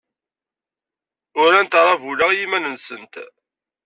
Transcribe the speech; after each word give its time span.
Urant 1.41 1.77
aṛabul-a 1.79 2.27
i 2.31 2.35
yiman-nsent. 2.39 3.13